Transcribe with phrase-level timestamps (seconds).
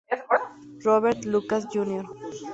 [0.83, 2.03] Robert Lucas, Jr.